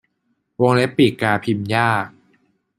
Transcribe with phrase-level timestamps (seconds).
[0.61, 2.07] วงเล็บปีกกาพิมพ์ยาก